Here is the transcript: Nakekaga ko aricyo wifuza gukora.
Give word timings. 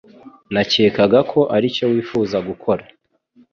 Nakekaga 0.53 1.19
ko 1.31 1.39
aricyo 1.55 1.85
wifuza 1.93 2.37
gukora. 2.47 2.83